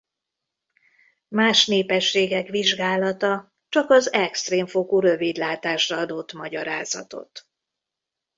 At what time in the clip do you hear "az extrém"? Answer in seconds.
3.89-4.65